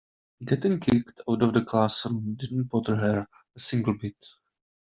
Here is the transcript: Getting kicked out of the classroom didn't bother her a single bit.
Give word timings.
Getting 0.43 0.79
kicked 0.79 1.21
out 1.29 1.43
of 1.43 1.53
the 1.53 1.63
classroom 1.63 2.33
didn't 2.33 2.69
bother 2.71 2.95
her 2.95 3.27
a 3.55 3.59
single 3.59 3.93
bit. 3.93 4.17